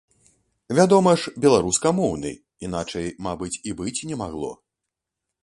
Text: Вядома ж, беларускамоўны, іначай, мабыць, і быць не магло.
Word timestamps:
Вядома 0.77 1.11
ж, 1.23 1.33
беларускамоўны, 1.45 2.31
іначай, 2.69 3.07
мабыць, 3.27 3.53
і 3.61 3.71
быць 3.83 3.97
не 4.13 4.21
магло. 4.25 4.51